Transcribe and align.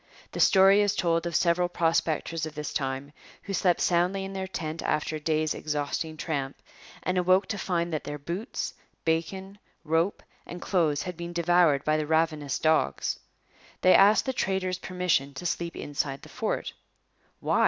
The 0.31 0.39
story 0.39 0.81
is 0.81 0.95
told 0.95 1.27
of 1.27 1.35
several 1.35 1.69
prospectors 1.69 2.47
of 2.47 2.55
this 2.55 2.73
time, 2.73 3.13
who 3.43 3.53
slept 3.53 3.79
soundly 3.81 4.25
in 4.25 4.33
their 4.33 4.47
tent 4.47 4.81
after 4.81 5.17
a 5.17 5.19
day's 5.19 5.53
exhausting 5.53 6.17
tramp, 6.17 6.59
and 7.03 7.19
awoke 7.19 7.45
to 7.49 7.57
find 7.59 7.93
that 7.93 8.03
their 8.03 8.17
boots, 8.17 8.73
bacon, 9.05 9.59
rope, 9.83 10.23
and 10.43 10.59
clothes 10.59 11.03
had 11.03 11.15
been 11.17 11.33
devoured 11.33 11.83
by 11.83 11.97
the 11.97 12.07
ravenous 12.07 12.57
dogs. 12.57 13.19
They 13.81 13.93
asked 13.93 14.25
the 14.25 14.33
trader's 14.33 14.79
permission 14.79 15.35
to 15.35 15.45
sleep 15.45 15.75
inside 15.75 16.23
the 16.23 16.29
fort. 16.29 16.73
'Why?' 17.39 17.59